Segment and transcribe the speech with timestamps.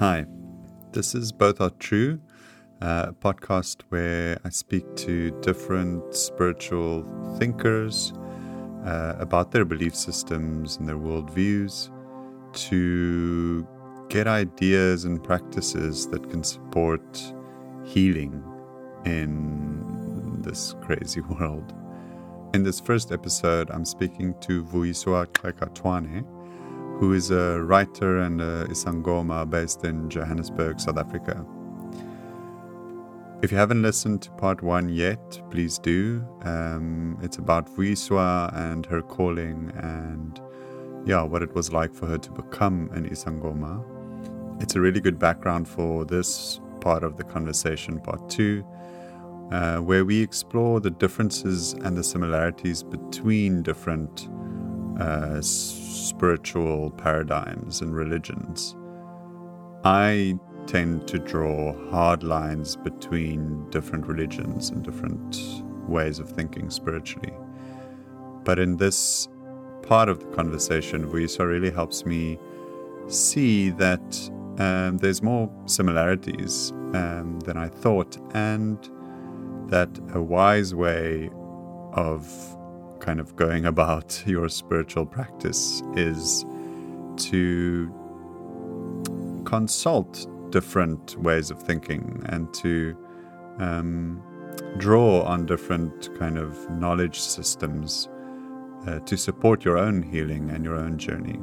[0.00, 0.24] Hi,
[0.92, 2.20] this is Both Are True,
[2.80, 7.04] a podcast where I speak to different spiritual
[7.38, 8.14] thinkers
[8.86, 11.90] uh, about their belief systems and their worldviews
[12.70, 13.68] to
[14.08, 17.34] get ideas and practices that can support
[17.84, 18.42] healing
[19.04, 21.74] in this crazy world.
[22.54, 26.24] In this first episode, I'm speaking to Vuyiswa Xekatwane,
[27.00, 31.46] who is a writer and a Isangoma based in Johannesburg, South Africa.
[33.42, 36.22] If you haven't listened to part one yet, please do.
[36.42, 40.38] Um, it's about Vuyiswa and her calling and,
[41.06, 43.82] yeah, what it was like for her to become an Isangoma.
[44.62, 48.62] It's a really good background for this part of the conversation, part two
[49.50, 54.28] uh, where we explore the differences and the similarities between different
[55.00, 58.76] uh, spiritual paradigms and religions.
[59.84, 67.32] I tend to draw hard lines between different religions and different ways of thinking spiritually.
[68.44, 69.28] But in this
[69.82, 72.38] part of the conversation, Vuyiswa really helps me
[73.08, 78.78] see that um, there's more similarities um, than I thought, and
[79.70, 81.30] that a wise way
[81.94, 82.56] of
[83.00, 86.44] kind of going about your spiritual practice is
[87.16, 87.92] to
[89.44, 92.96] consult different ways of thinking and to
[93.58, 94.22] um,
[94.78, 98.08] draw on different kind of knowledge systems
[98.86, 101.38] uh, to support your own healing and your own journey.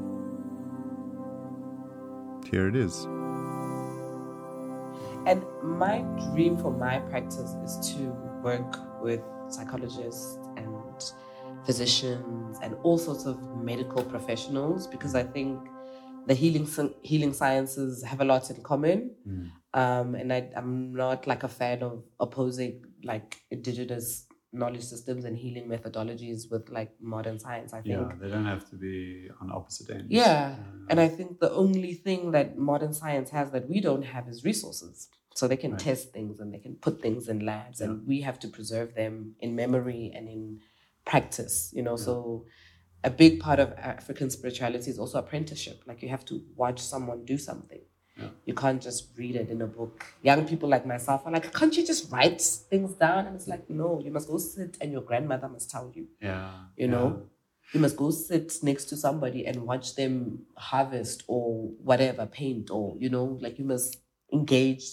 [2.50, 3.06] Here it is.
[5.26, 6.00] And my
[6.32, 8.00] dream for my practice is to
[8.42, 10.74] work with psychologists and
[11.68, 13.36] physicians and all sorts of
[13.72, 15.60] medical professionals because I think
[16.30, 16.68] the healing
[17.04, 19.12] healing sciences have a lot in common.
[19.28, 19.52] Mm.
[19.82, 25.38] Um, and I, I'm not like a fan of opposing like indigenous knowledge systems and
[25.38, 27.74] healing methodologies with like modern science.
[27.74, 30.08] I think yeah, they don't have to be on opposite ends.
[30.10, 34.04] Yeah, uh, and I think the only thing that modern science has that we don't
[34.04, 35.10] have is resources.
[35.36, 35.80] So they can right.
[35.80, 37.88] test things and they can put things in labs, yeah.
[37.88, 40.62] and we have to preserve them in memory and in
[41.08, 41.72] practice.
[41.74, 42.06] You know, yeah.
[42.06, 42.46] so
[43.04, 45.82] a big part of African spirituality is also apprenticeship.
[45.88, 47.82] Like you have to watch someone do something.
[48.18, 48.30] Yeah.
[48.46, 50.06] You can't just read it in a book.
[50.24, 53.28] Young people like myself are like, can't you just write things down?
[53.28, 56.08] And it's like, no, you must go sit and your grandmother must tell you.
[56.22, 56.52] Yeah.
[56.76, 57.24] You know?
[57.74, 62.96] You must go sit next to somebody and watch them harvest or whatever, paint or,
[62.98, 63.98] you know, like you must
[64.34, 64.86] engage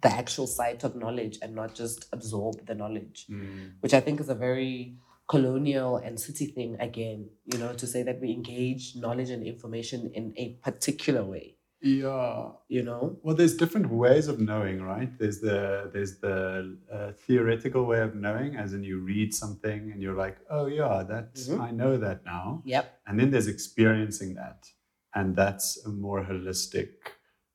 [0.00, 3.72] the actual site of knowledge and not just absorb the knowledge, mm.
[3.80, 4.96] which I think is a very
[5.30, 10.10] colonial and city thing again, you know, to say that we engage knowledge and information
[10.12, 11.56] in a particular way.
[11.80, 13.16] Yeah, you know.
[13.22, 15.10] Well, there's different ways of knowing, right?
[15.18, 20.02] There's the there's the uh, theoretical way of knowing, as in you read something and
[20.02, 21.60] you're like, oh yeah, that mm-hmm.
[21.62, 22.62] I know that now.
[22.66, 23.00] Yep.
[23.06, 24.66] And then there's experiencing that,
[25.14, 26.90] and that's a more holistic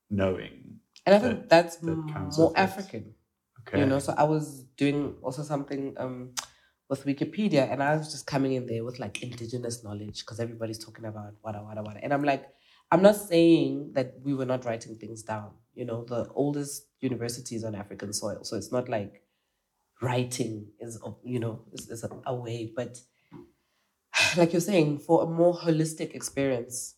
[0.09, 0.79] knowing.
[1.05, 1.95] And I think that, that's that
[2.37, 3.13] more African.
[3.67, 3.79] Okay.
[3.79, 6.31] You know, so I was doing also something um,
[6.89, 10.83] with Wikipedia, and I was just coming in there with like indigenous knowledge because everybody's
[10.83, 12.45] talking about wada wada wada, and I'm like,
[12.91, 15.51] I'm not saying that we were not writing things down.
[15.73, 19.23] You know, the oldest universities on African soil, so it's not like
[20.01, 22.99] writing is you know is, is a, way, but
[24.37, 26.95] like you're saying, for a more holistic experience,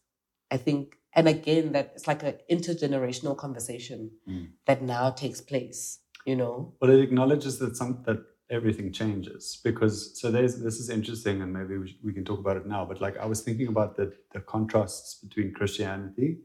[0.52, 4.48] I think and again that it's like an intergenerational conversation mm.
[4.66, 10.20] that now takes place you know well it acknowledges that some that everything changes because
[10.20, 13.02] so there's this is interesting and maybe we, we can talk about it now but
[13.02, 16.38] like i was thinking about the the contrasts between christianity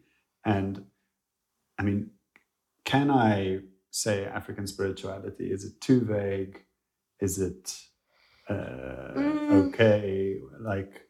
[0.44, 0.84] and
[1.78, 2.10] i mean
[2.84, 3.60] can i
[3.92, 5.52] say african spirituality?
[5.52, 6.58] Is it too vague?
[7.20, 7.76] Is it
[8.48, 9.68] uh, mm.
[9.68, 10.38] okay?
[10.58, 11.02] Like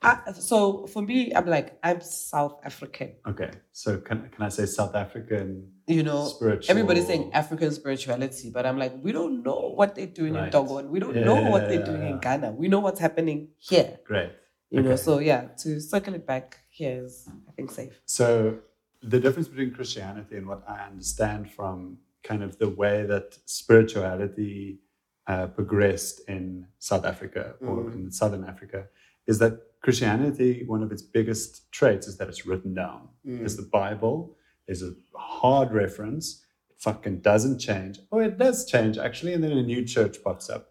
[0.00, 3.14] I, so for me, I'm like I'm South African.
[3.26, 5.72] Okay, so can can I say South African?
[5.88, 6.70] You know, spiritual...
[6.70, 10.44] everybody's saying African spirituality, but I'm like, we don't know what they're doing right.
[10.46, 11.24] in Togo, and we don't yeah.
[11.24, 12.52] know what they're doing in Ghana.
[12.52, 13.98] We know what's happening here.
[14.04, 14.30] Great.
[14.70, 14.88] You okay.
[14.90, 18.00] know, so yeah, to circle it back here is I think safe.
[18.04, 18.58] So
[19.02, 24.78] the difference between Christianity and what I understand from kind of the way that spirituality
[25.26, 27.94] uh, progressed in South Africa or mm.
[27.94, 28.86] in Southern Africa
[29.28, 33.08] is that Christianity, one of its biggest traits is that it's written down.
[33.24, 33.38] Mm.
[33.38, 34.36] There's the Bible,
[34.66, 38.00] there's a hard reference, it fucking doesn't change.
[38.10, 40.70] Oh, it does change actually, and then a new church pops up.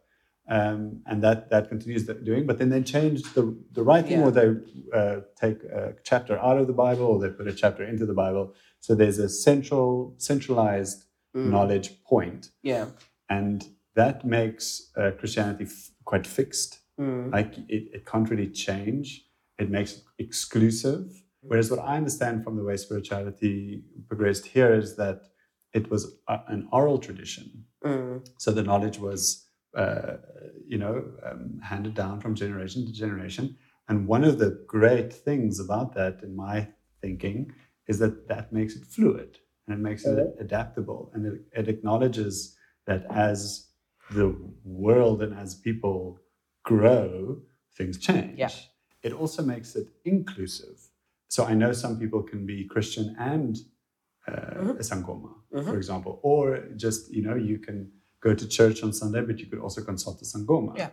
[0.49, 2.45] Um, and that that continues doing.
[2.45, 4.25] But then they change the the writing, yeah.
[4.25, 4.49] or they
[4.93, 8.13] uh, take a chapter out of the Bible, or they put a chapter into the
[8.13, 8.53] Bible.
[8.79, 11.03] So there's a central centralized
[11.35, 11.49] mm.
[11.49, 12.51] knowledge point.
[12.63, 12.85] Yeah,
[13.29, 16.79] and that makes uh, Christianity f- quite fixed.
[16.99, 17.31] Mm.
[17.31, 19.25] Like it, it can't really change.
[19.57, 21.11] It makes it exclusive.
[21.41, 25.21] Whereas what I understand from the way spirituality progressed here is that
[25.73, 27.65] it was a, an oral tradition.
[27.83, 28.27] Mm.
[28.37, 30.17] So the knowledge was uh,
[30.65, 33.55] you know, um, handed down from generation to generation.
[33.87, 36.69] And one of the great things about that, in my
[37.01, 37.53] thinking,
[37.87, 42.57] is that that makes it fluid and it makes it adaptable and it, it acknowledges
[42.85, 43.67] that as
[44.11, 46.19] the world and as people
[46.67, 47.37] grow,
[47.77, 48.37] things change.
[48.37, 48.49] Yeah.
[49.01, 50.77] It also makes it inclusive.
[51.29, 53.55] So I know some people can be Christian and
[54.27, 54.69] uh, mm-hmm.
[54.71, 55.69] a Sangoma, mm-hmm.
[55.69, 56.41] for example, or
[56.75, 57.77] just you know you can
[58.19, 60.77] go to church on Sunday, but you could also consult a Sangoma.
[60.77, 60.89] Yeah.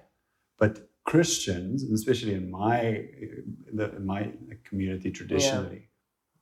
[0.59, 2.81] But Christians, especially in my
[3.69, 4.31] in, the, in my
[4.69, 5.89] community traditionally,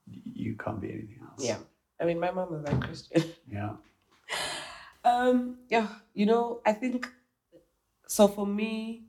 [0.05, 0.19] yeah.
[0.43, 1.43] you can't be anything else.
[1.43, 1.57] Yeah.
[1.99, 3.23] I mean, my mom is like Christian.
[3.51, 3.73] Yeah.
[5.03, 7.07] um, yeah, you know, I think
[8.07, 9.07] so for me,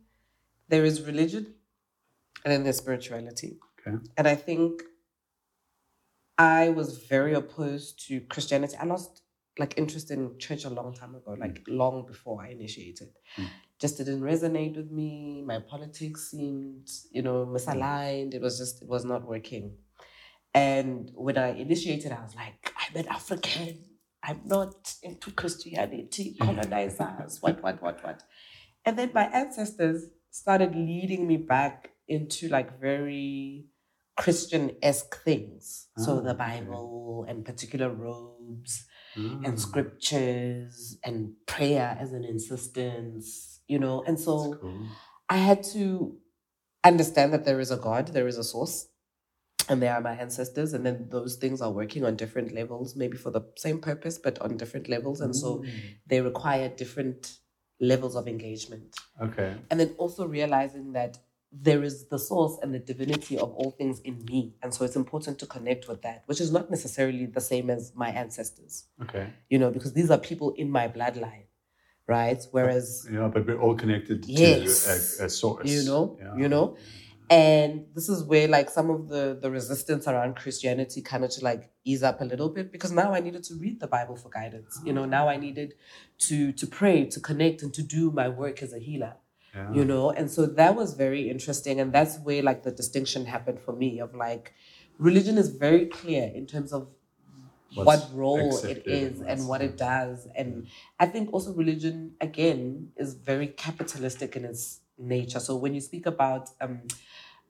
[0.75, 1.44] there is religion
[2.43, 3.50] and then there's spirituality.
[3.79, 3.97] Okay.
[4.17, 4.82] And I think
[6.37, 8.76] I was very opposed to Christianity.
[8.81, 9.23] I lost
[9.56, 13.11] like interest in church a long time ago, like long before I initiated.
[13.37, 13.47] Mm.
[13.79, 15.44] Just didn't resonate with me.
[15.47, 18.35] My politics seemed, you know, misaligned.
[18.35, 19.77] It was just, it was not working.
[20.55, 23.79] And when I initiated, I was like, I'm an African.
[24.25, 28.25] I'm not into Christianity, colonizers, what, what, what, what.
[28.85, 33.67] And then my ancestors started leading me back into like very
[34.17, 35.87] Christian esque things.
[35.97, 38.85] Oh, so the ah, Bible and particular robes
[39.17, 39.47] mm.
[39.47, 44.03] and scriptures and prayer as an insistence, you know.
[44.09, 44.89] And so cool.
[45.29, 46.17] I had to
[46.83, 48.89] understand that there is a God, there is a source,
[49.69, 50.75] and they are my ancestors.
[50.75, 54.41] And then those things are working on different levels, maybe for the same purpose, but
[54.41, 55.21] on different levels.
[55.21, 55.37] And mm.
[55.37, 55.65] so
[56.09, 57.39] they require different
[57.81, 58.97] levels of engagement.
[59.21, 59.55] Okay.
[59.71, 61.19] And then also realizing that
[61.53, 64.55] there is the source and the divinity of all things in me.
[64.62, 67.93] And so it's important to connect with that, which is not necessarily the same as
[67.94, 68.87] my ancestors.
[69.03, 69.29] Okay.
[69.49, 71.47] You know, because these are people in my bloodline,
[72.09, 72.44] right?
[72.50, 73.06] Whereas.
[73.11, 75.70] Yeah, but we're all connected yes, to a, a, source.
[75.70, 76.37] You know, yeah.
[76.37, 76.77] you know?
[77.31, 81.44] And this is where like some of the the resistance around Christianity kind of to
[81.44, 84.29] like ease up a little bit because now I needed to read the Bible for
[84.29, 84.81] guidance.
[84.85, 85.75] You know, now I needed
[86.19, 89.15] to to pray, to connect, and to do my work as a healer
[89.55, 89.73] yeah.
[89.73, 93.61] you know and so that was very interesting and that's where like the distinction happened
[93.61, 94.53] for me of like
[94.99, 96.88] religion is very clear in terms of
[97.75, 100.69] What's what role it is and what it does and
[101.00, 106.06] i think also religion again is very capitalistic in its nature so when you speak
[106.06, 106.81] about um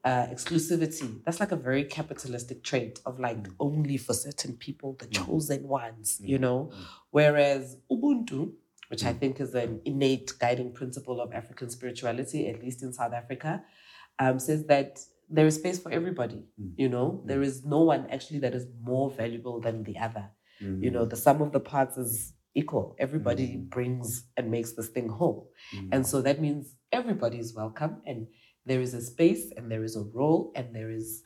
[0.05, 3.55] uh, exclusivity that's like a very capitalistic trait of like mm.
[3.59, 5.27] only for certain people the mm.
[5.27, 6.29] chosen ones mm.
[6.29, 6.85] you know mm.
[7.11, 8.53] whereas ubuntu
[8.89, 9.19] which I mm.
[9.19, 13.63] think is an innate guiding principle of African spirituality, at least in South Africa,
[14.19, 16.45] um, says that there is space for everybody.
[16.61, 16.73] Mm.
[16.77, 20.31] You know, there is no one actually that is more valuable than the other.
[20.63, 20.83] Mm.
[20.83, 22.95] You know, the sum of the parts is equal.
[22.99, 23.71] Everybody mm.
[23.71, 25.51] brings and makes this thing whole.
[25.75, 25.89] Mm.
[25.93, 28.29] And so that means everybody is welcome and
[28.65, 31.25] there is a space and there is a role and there is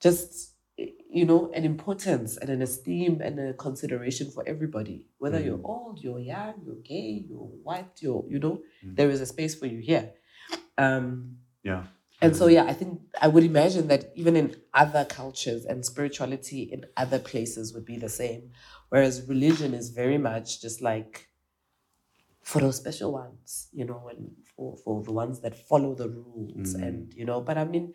[0.00, 0.54] just
[1.12, 5.08] you know, an importance and an esteem and a consideration for everybody.
[5.18, 5.44] Whether mm.
[5.44, 8.96] you're old, you're young, you're gay, you're white, you're, you know, mm.
[8.96, 10.12] there is a space for you here.
[10.78, 11.84] Um, yeah.
[12.22, 16.62] And so, yeah, I think I would imagine that even in other cultures and spirituality
[16.62, 18.52] in other places would be the same.
[18.90, 21.29] Whereas religion is very much just like
[22.42, 26.74] for those special ones, you know, and for, for the ones that follow the rules.
[26.74, 26.82] Mm.
[26.82, 27.94] And, you know, but I mean,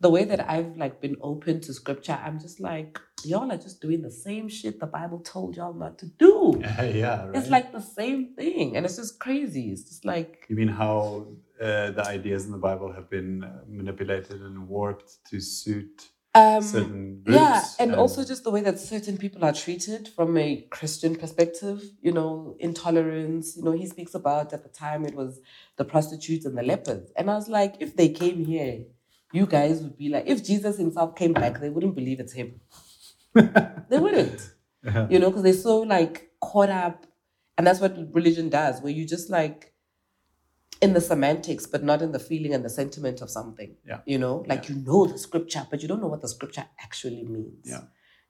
[0.00, 3.80] the way that I've like been open to scripture, I'm just like, y'all are just
[3.80, 6.60] doing the same shit the Bible told y'all not to do.
[6.62, 7.36] yeah, right?
[7.36, 8.76] It's like the same thing.
[8.76, 9.70] And it's just crazy.
[9.70, 10.46] It's just like.
[10.48, 11.28] You mean how
[11.60, 16.62] uh, the ideas in the Bible have been uh, manipulated and warped to suit um,
[16.62, 17.22] certain?
[17.26, 21.16] Yeah, and, and also just the way that certain people are treated from a Christian
[21.16, 23.56] perspective, you know, intolerance.
[23.56, 25.40] You know, he speaks about at the time it was
[25.76, 27.10] the prostitutes and the lepers.
[27.16, 28.84] And I was like, if they came here,
[29.32, 32.60] you guys would be like, if Jesus himself came back, they wouldn't believe it's him.
[33.34, 34.52] they wouldn't.
[34.86, 35.06] Uh-huh.
[35.10, 37.06] You know, because they're so like caught up.
[37.56, 39.73] And that's what religion does, where you just like
[40.84, 43.76] in the semantics, but not in the feeling and the sentiment of something.
[43.86, 44.00] Yeah.
[44.06, 44.74] You know, like yeah.
[44.74, 47.66] you know the scripture, but you don't know what the scripture actually means.
[47.74, 47.82] Yeah.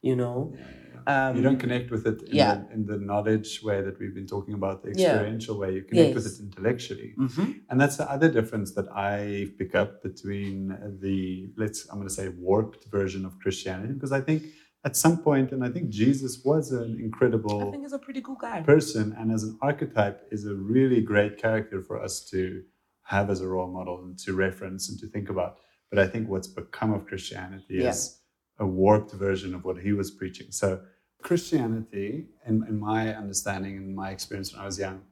[0.04, 0.54] you know.
[0.54, 0.66] Yeah.
[1.06, 2.54] Um, you don't connect with it in, yeah.
[2.54, 5.74] the, in the knowledge way that we've been talking about, the experiential way.
[5.74, 6.14] You connect yes.
[6.14, 7.52] with it intellectually, mm-hmm.
[7.68, 10.68] and that's the other difference that I pick up between
[11.02, 14.44] the let's I'm going to say warped version of Christianity because I think
[14.84, 17.68] at some point, and I think Jesus was an incredible.
[17.68, 18.60] I think he's a pretty cool guy.
[18.60, 22.62] Person, and as an archetype, is a really great character for us to
[23.04, 25.58] have as a role model and to reference and to think about.
[25.90, 27.90] But I think what's become of Christianity yeah.
[27.90, 28.20] is
[28.58, 30.48] a warped version of what he was preaching.
[30.50, 30.80] So
[31.22, 35.02] Christianity, in, in my understanding and my experience when I was young,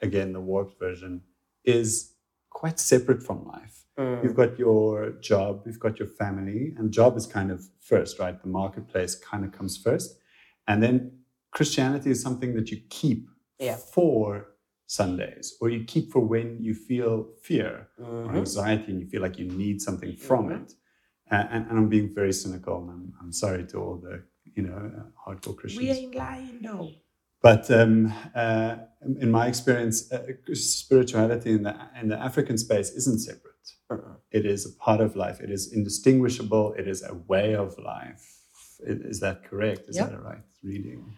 [0.00, 1.22] again the warped version,
[1.64, 2.12] is
[2.50, 3.85] quite separate from life.
[3.98, 4.22] Mm.
[4.22, 8.40] You've got your job, you've got your family, and job is kind of first, right?
[8.40, 10.18] The marketplace kind of comes first.
[10.68, 11.12] And then
[11.50, 13.76] Christianity is something that you keep yeah.
[13.76, 14.48] for
[14.86, 18.30] Sundays, or you keep for when you feel fear mm-hmm.
[18.30, 20.62] or anxiety and you feel like you need something from mm-hmm.
[20.62, 20.72] it.
[21.28, 24.22] And, and, and, I'm being very cynical, and I'm, I'm sorry to all the
[24.54, 25.82] you know uh, hardcore Christians.
[25.82, 26.92] We ain't lying, no.
[27.42, 28.76] But um, uh,
[29.20, 33.55] in my experience, uh, spirituality in the in the African space isn't separate.
[34.30, 35.40] It is a part of life.
[35.40, 36.74] It is indistinguishable.
[36.74, 38.24] It is a way of life.
[38.80, 39.88] Is that correct?
[39.88, 40.10] Is yep.
[40.10, 41.14] that a right reading?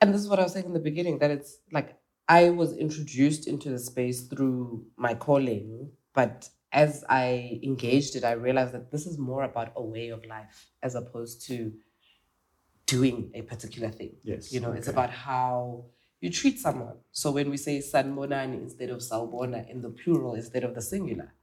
[0.00, 2.76] And this is what I was saying in the beginning that it's like I was
[2.76, 8.90] introduced into the space through my calling, but as I engaged it, I realized that
[8.90, 11.72] this is more about a way of life as opposed to
[12.86, 14.16] doing a particular thing.
[14.22, 14.52] Yes.
[14.52, 14.78] You know, okay.
[14.78, 15.86] it's about how
[16.20, 16.96] you treat someone.
[17.12, 21.33] So when we say sanibonani instead of sawubona in the plural instead of the singular,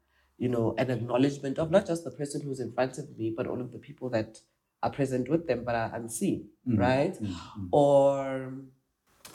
[0.41, 3.45] you know, an acknowledgement of not just the person who's in front of me, but
[3.45, 4.39] all of the people that
[4.81, 6.79] are present with them but are unseen, mm-hmm.
[6.79, 7.13] right?
[7.13, 7.67] Mm-hmm.
[7.71, 8.51] Or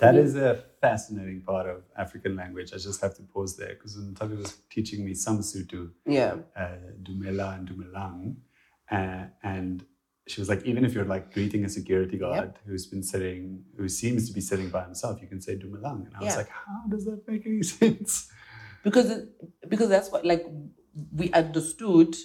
[0.01, 2.73] that is a fascinating part of African language.
[2.75, 6.79] I just have to pause there because Natalia was teaching me some Sotho, yeah, uh,
[7.05, 8.35] Dumela and Dumelang,
[8.91, 9.85] uh, and
[10.27, 12.59] she was like, even if you're like greeting a security guard yep.
[12.67, 16.15] who's been sitting, who seems to be sitting by himself, you can say Dumelang, and
[16.17, 16.27] I yeah.
[16.27, 18.29] was like, how does that make any sense?
[18.83, 19.29] Because it,
[19.69, 20.45] because that's what like
[21.13, 22.17] we understood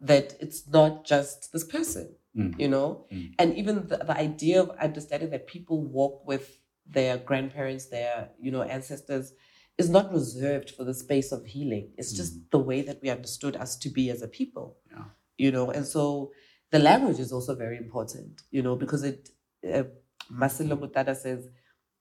[0.00, 2.58] that it's not just this person, mm.
[2.58, 3.32] you know, mm.
[3.38, 8.50] and even the, the idea of understanding that people walk with their grandparents, their you
[8.50, 9.32] know ancestors,
[9.78, 11.92] is not reserved for the space of healing.
[11.96, 12.16] It's mm.
[12.16, 14.76] just the way that we understood us to be as a people.
[14.90, 15.04] Yeah.
[15.38, 16.32] You know, and so
[16.70, 18.42] the language is also very important.
[18.50, 19.30] You know, because it
[19.72, 19.84] uh,
[20.32, 21.48] Masilo Mutada says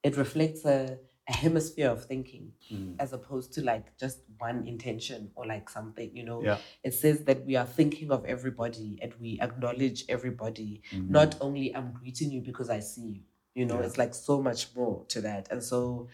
[0.03, 2.96] it reflects a, a hemisphere of thinking mm.
[3.00, 6.58] as opposed to like just one intention or like something you know yeah.
[6.84, 11.12] it says that we are thinking of everybody and we acknowledge everybody mm-hmm.
[11.12, 13.22] not only i'm greeting you because i see you
[13.55, 13.86] you know, yeah.
[13.86, 15.48] it's like so much more to that.
[15.50, 16.10] And so,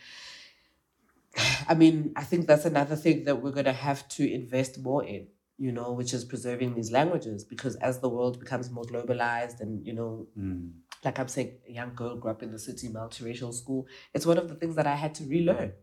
[1.67, 5.03] I mean, I think that's another thing that we're going to have to invest more
[5.03, 5.27] in,
[5.57, 9.85] you know, which is preserving these languages because as the world becomes more globalized and,
[9.85, 10.71] you know, mm.
[11.03, 14.37] Like I'm saying, a young girl grew up in the city, multiracial school, it's one
[14.37, 15.73] of the things that I had to relearn,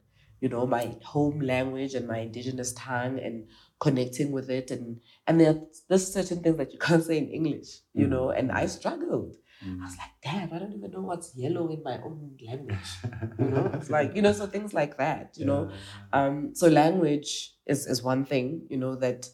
[0.40, 3.48] you know, my home language and my indigenous tongue and
[3.80, 4.70] connecting with it.
[4.70, 8.10] And, and there, there's certain things that you can't say in English, you mm.
[8.10, 9.80] know, and I struggled Mm.
[9.80, 12.76] I was like, damn, I don't even know what's yellow in my own language.
[13.38, 15.52] You know, it's like, you know, so things like that, you yeah.
[15.52, 15.70] know.
[16.12, 19.28] Um, so language is, is one thing, you know, that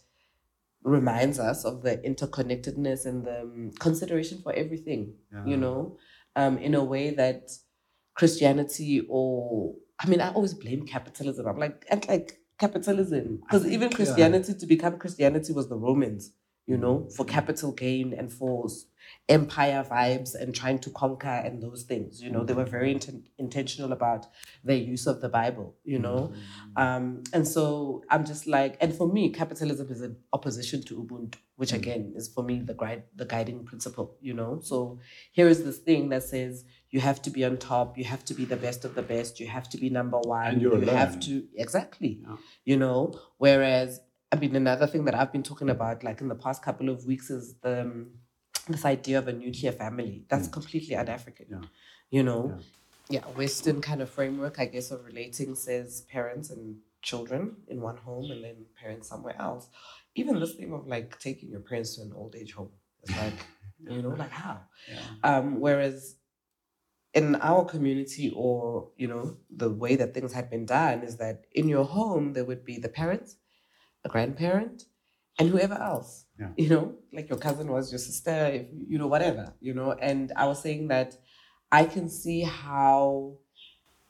[0.84, 5.44] reminds us of the interconnectedness and the um, consideration for everything, yeah.
[5.46, 5.96] you know,
[6.36, 7.50] um, in a way that
[8.14, 11.46] Christianity or, I mean, I always blame capitalism.
[11.46, 14.58] I'm like, and like capitalism, because even Christianity yeah.
[14.58, 16.32] to become Christianity was the Romans,
[16.66, 17.12] you know, mm.
[17.14, 18.68] for capital gain and for
[19.28, 22.22] empire vibes and trying to conquer and those things.
[22.22, 24.26] You know, they were very int- intentional about
[24.62, 26.32] their use of the Bible, you know.
[26.32, 26.82] Mm-hmm.
[26.82, 31.36] Um, and so I'm just like, and for me, capitalism is an opposition to Ubuntu,
[31.56, 31.76] which mm.
[31.76, 34.60] again is for me the guide, the guiding principle, you know.
[34.62, 35.00] So
[35.32, 38.34] here is this thing that says you have to be on top, you have to
[38.34, 41.20] be the best of the best, you have to be number one, and you have
[41.20, 42.36] to exactly, yeah.
[42.64, 43.14] you know.
[43.36, 44.00] Whereas
[44.32, 47.04] I mean, another thing that I've been talking about, like in the past couple of
[47.04, 48.10] weeks, is the um,
[48.68, 50.24] this idea of a nuclear family.
[50.28, 50.52] That's mm.
[50.52, 51.46] completely un-African.
[51.50, 51.68] Yeah.
[52.10, 52.58] You know,
[53.08, 53.20] yeah.
[53.20, 57.98] yeah, Western kind of framework, I guess, of relating says parents and children in one
[57.98, 59.68] home and then parents somewhere else.
[60.14, 62.70] Even this thing of like taking your parents to an old age home.
[63.02, 63.34] It's like,
[63.90, 64.60] you know, like how?
[64.88, 65.00] Yeah.
[65.22, 66.16] Um, whereas
[67.12, 71.44] in our community or, you know, the way that things had been done is that
[71.52, 73.36] in your home there would be the parents,
[74.04, 74.84] a grandparent,
[75.38, 76.48] and whoever else yeah.
[76.56, 80.32] you know like your cousin was your sister if you know whatever you know and
[80.36, 81.16] i was saying that
[81.72, 83.34] i can see how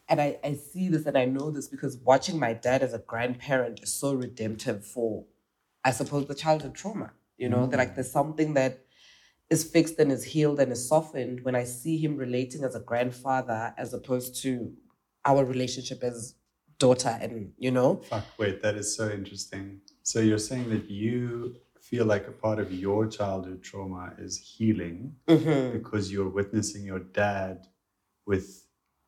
[0.08, 2.98] and I, I see this and i know this because watching my dad as a
[2.98, 5.24] grandparent is so redemptive for
[5.84, 7.70] i suppose the childhood trauma you know mm-hmm.
[7.70, 8.80] that like there's something that
[9.50, 12.80] is fixed and is healed and is softened when I see him relating as a
[12.80, 14.72] grandfather as opposed to
[15.26, 16.34] our relationship as
[16.78, 17.96] daughter and you know.
[17.96, 19.80] Fuck, wait, that is so interesting.
[20.02, 25.14] So you're saying that you feel like a part of your childhood trauma is healing
[25.28, 25.76] mm-hmm.
[25.76, 27.66] because you're witnessing your dad
[28.26, 28.66] with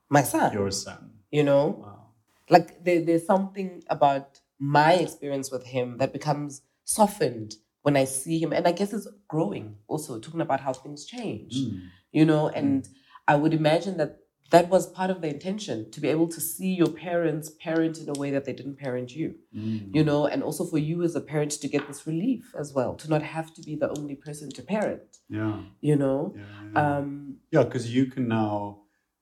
[0.09, 1.11] my son, your son.
[1.31, 2.07] You know, wow.
[2.49, 8.39] like there, there's something about my experience with him that becomes softened when I see
[8.39, 8.53] him.
[8.53, 11.81] And I guess it's growing also, talking about how things change, mm.
[12.13, 12.89] you know, and mm.
[13.29, 14.19] I would imagine that
[14.51, 18.09] that was part of the intention to be able to see your parents parent in
[18.09, 19.35] a way that they didn't parent you.
[19.55, 19.95] Mm.
[19.95, 22.95] you know and also for you as a parent to get this relief as well
[22.95, 25.03] to not have to be the only person to parent.
[25.29, 25.61] Yeah.
[25.81, 26.35] You know?
[26.37, 28.79] Yeah um yeah because you can now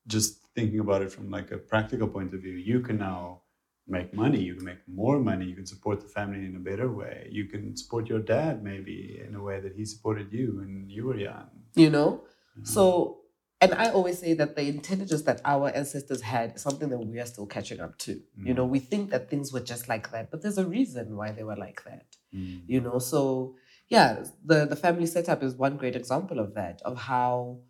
[0.07, 3.40] just thinking about it from like a practical point of view you can now
[3.87, 6.90] make money you can make more money you can support the family in a better
[6.90, 7.28] way.
[7.31, 11.04] You can support your dad maybe in a way that he supported you when you
[11.07, 11.50] were young.
[11.75, 12.11] You know?
[12.57, 12.64] Mm-hmm.
[12.64, 13.19] so
[13.64, 17.18] and I always say that the intelligence that our ancestors had is something that we
[17.18, 18.21] are still catching up to.
[18.38, 18.47] Mm.
[18.47, 21.33] You know, we think that things were just like that, but there's a reason why
[21.33, 22.06] they were like that.
[22.35, 22.62] Mm.
[22.66, 23.56] You know, so
[23.88, 27.61] yeah, the the family setup is one great example of that, of how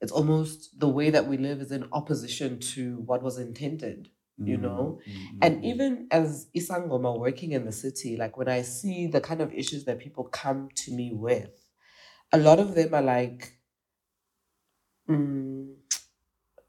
[0.00, 4.10] it's almost the way that we live is in opposition to what was intended.
[4.36, 5.38] You know, mm.
[5.42, 9.54] and even as Isangoma working in the city, like when I see the kind of
[9.54, 11.52] issues that people come to me with,
[12.32, 13.52] a lot of them are like,
[15.08, 15.74] mm,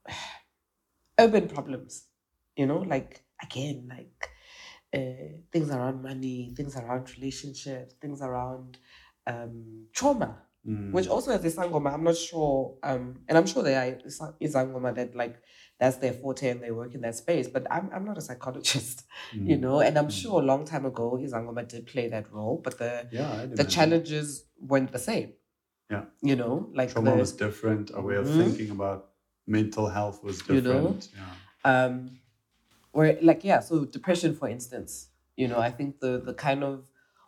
[1.20, 2.06] urban problems,
[2.56, 4.30] you know, like again, like
[4.94, 8.78] uh, things around money, things around relationships, things around
[9.28, 10.38] um, trauma,
[10.68, 10.92] mm.
[10.92, 13.98] which also as a sangoma, I'm not sure, um, and I'm sure they are
[14.44, 15.38] sangoma that like
[15.80, 17.48] that's their forte and they work in that space.
[17.48, 19.04] But I'm I'm not a psychologist,
[19.36, 19.50] mm.
[19.50, 20.22] you know, and I'm mm.
[20.22, 24.46] sure a long time ago Izangoma did play that role, but the yeah, the challenges
[24.60, 25.34] weren't the same.
[25.90, 26.06] Yeah.
[26.22, 27.92] You know, like trauma the, was different.
[27.94, 28.42] Our way of mm-hmm.
[28.42, 29.10] thinking about
[29.46, 30.66] mental health was different.
[30.66, 30.98] You know?
[31.16, 31.86] Yeah.
[31.86, 32.20] Um,
[32.92, 36.86] where like yeah, so depression, for instance, you know, I think the the kind of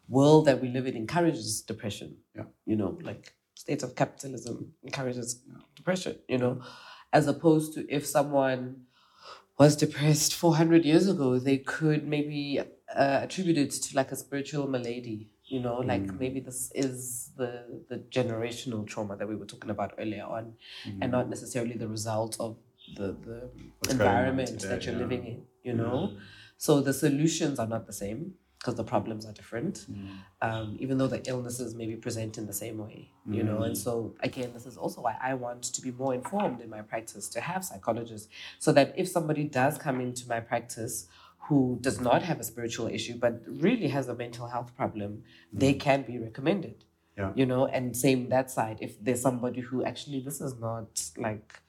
[0.08, 2.18] world that we live in encourages depression.
[2.36, 2.44] Yeah.
[2.66, 5.60] You know, like states of capitalism encourages yeah.
[5.76, 6.18] depression.
[6.28, 6.62] You know,
[7.14, 8.88] as opposed to if someone
[9.60, 14.68] was depressed 400 years ago, they could maybe uh, attribute it to like a spiritual
[14.68, 16.20] malady you know like mm.
[16.20, 20.54] maybe this is the the generational trauma that we were talking about earlier on
[20.86, 20.98] mm.
[21.02, 22.58] and not necessarily the result of
[22.96, 25.02] the the What's environment today, that you're yeah.
[25.02, 26.20] living in you know mm.
[26.58, 30.10] so the solutions are not the same because the problems are different mm.
[30.42, 33.76] um, even though the illnesses may be present in the same way you know and
[33.76, 33.78] mm.
[33.78, 37.28] so again this is also why i want to be more informed in my practice
[37.30, 38.28] to have psychologists
[38.60, 41.08] so that if somebody does come into my practice
[41.48, 45.60] who does not have a spiritual issue but really has a mental health problem, mm.
[45.60, 46.84] they can be recommended.
[47.18, 47.32] Yeah.
[47.36, 48.78] You know, and same that side.
[48.80, 51.60] If there's somebody who actually this is not like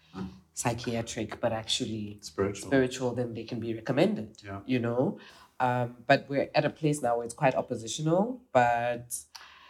[0.53, 4.37] psychiatric but actually spiritual, spiritual, then they can be recommended.
[4.45, 4.61] Yeah.
[4.67, 5.19] You know,
[5.61, 8.43] um, but we're at a place now where it's quite oppositional.
[8.53, 9.17] But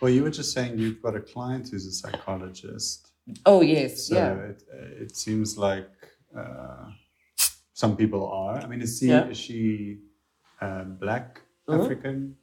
[0.00, 3.12] well, you were just saying you've got a client who's a psychologist.
[3.46, 4.34] Oh yes, so yeah.
[4.34, 4.62] It,
[5.02, 5.90] it seems like.
[6.36, 6.90] Uh,
[7.78, 8.56] some people are.
[8.60, 9.28] I mean, is she yeah.
[9.28, 9.98] is she
[10.60, 11.80] uh, black mm-hmm.
[11.80, 12.36] African?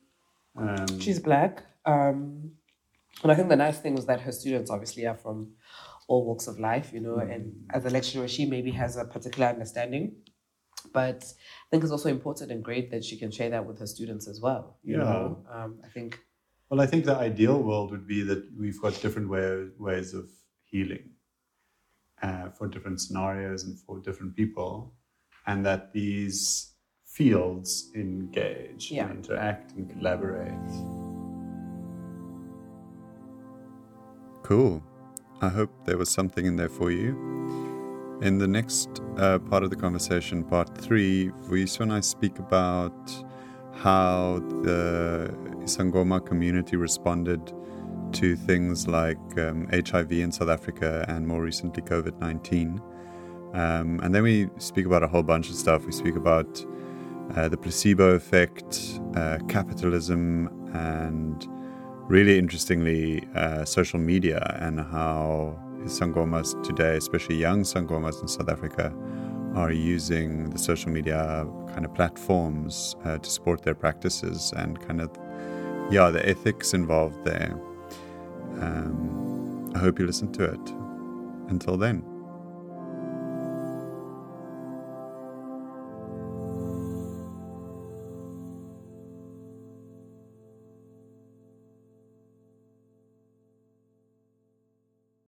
[0.55, 2.51] Um, She's black, um,
[3.21, 5.37] and I think the nice thing was that her students obviously are from
[6.07, 7.17] all walks of life, you know.
[7.17, 7.31] Mm-hmm.
[7.33, 7.43] And
[7.73, 10.15] as a lecturer, she maybe has a particular understanding,
[10.93, 13.87] but I think it's also important and great that she can share that with her
[13.87, 14.77] students as well.
[14.83, 15.03] You yeah.
[15.03, 16.17] know, um, I think.
[16.69, 20.29] Well, I think the ideal world would be that we've got different way, ways of
[20.63, 21.09] healing
[22.21, 24.95] uh, for different scenarios and for different people
[25.47, 26.73] and that these
[27.05, 29.09] fields engage yeah.
[29.09, 30.51] and interact and collaborate.
[34.43, 34.83] Cool.
[35.41, 37.09] I hope there was something in there for you.
[38.21, 42.93] In the next uh, part of the conversation, part three, Vuyiswa and I speak about
[43.73, 47.53] how the Isangoma community responded
[48.13, 52.81] to things like um, HIV in South Africa and more recently COVID 19
[53.55, 55.85] um, and then we speak about a whole bunch of stuff.
[55.85, 56.63] We speak about
[57.35, 61.47] uh, the placebo effect, uh, capitalism, and
[62.09, 68.93] really interestingly, uh, social media and how Sangomas today, especially young Sangomas in South Africa,
[69.55, 74.99] are using the social media kind of platforms uh, to support their practices and kind
[74.99, 75.09] of,
[75.89, 77.57] yeah, the ethics involved there.
[78.59, 80.69] Um, I hope you listen to it.
[81.47, 82.14] Until then.